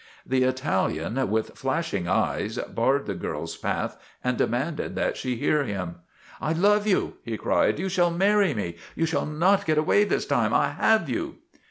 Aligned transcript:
The 0.25 0.41
Italian, 0.45 1.29
with 1.29 1.51
flashing 1.55 2.07
eyes, 2.07 2.57
barred 2.57 3.05
the 3.05 3.13
girl's 3.13 3.55
path 3.55 3.97
and 4.23 4.35
demanded 4.35 4.95
that 4.95 5.15
she 5.15 5.35
hear 5.35 5.63
him." 5.63 5.97
I 6.41 6.53
love 6.53 6.87
you!' 6.87 7.17
he 7.23 7.37
cried." 7.37 7.77
You 7.79 7.87
shall 7.87 8.09
marry 8.09 8.55
me! 8.55 8.77
You 8.95 9.05
shall 9.05 9.27
not 9.27 9.63
get 9.67 9.77
away 9.77 10.03
this 10.05 10.25
time. 10.25 10.55
I 10.55 10.69
have 10.69 11.07
you." 11.07 11.35